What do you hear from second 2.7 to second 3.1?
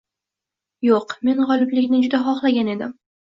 edim